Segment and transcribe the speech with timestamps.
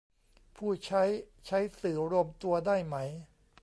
[0.55, 1.03] ผู้ใช้
[1.47, 2.95] ใช้สื่อรวมตัวได้ไหม